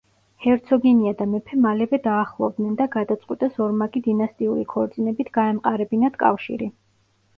[0.43, 6.75] ჰერცოგინია და მეფე მალევე დაახლოვდნენ და გადაწყვიტეს ორმაგი დინასტიური ქორწინებით გაემყარებინათ კავშირი.